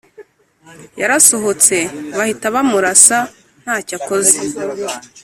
Yarasohotse 1.01 1.75
bahita 2.17 2.45
bamurasa 2.55 3.17
ntacyo 3.63 3.93
akoze 3.99 4.37